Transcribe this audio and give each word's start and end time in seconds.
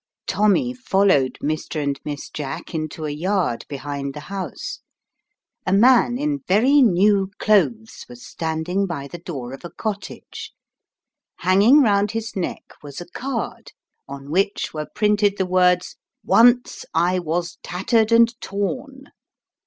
JOMMY 0.25 0.73
followed 0.73 1.37
Mr. 1.43 1.75
and 1.83 1.99
Miss 2.03 2.31
Jack 2.31 2.73
into 2.73 3.05
a 3.05 3.11
yard 3.11 3.67
behind 3.69 4.15
the 4.15 4.21
house. 4.31 4.79
A 5.67 5.71
man 5.73 6.17
in 6.17 6.39
very 6.47 6.81
new 6.81 7.29
clothes 7.37 8.07
was 8.09 8.25
standing 8.25 8.87
by 8.87 9.07
the 9.07 9.19
door 9.19 9.53
of 9.53 9.63
a 9.63 9.69
cottage; 9.69 10.53
hanging 11.35 11.83
round 11.83 12.09
his 12.13 12.35
neck 12.35 12.63
was 12.81 12.99
a 12.99 13.05
card, 13.05 13.73
on 14.07 14.31
which 14.31 14.73
were 14.73 14.87
printed 14.87 15.37
the 15.37 15.45
words," 15.45 15.97
Once 16.23 16.83
I 16.95 17.19
was 17.19 17.59
tattered 17.61 18.11
and 18.11 18.33
torn 18.41 19.09